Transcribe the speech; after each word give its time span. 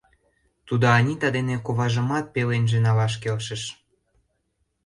Тудо 0.67 0.85
Анита 0.97 1.29
ден 1.35 1.47
коважымат 1.65 2.25
пеленже 2.33 2.79
налаш 2.85 3.13
келшыш. 3.23 3.63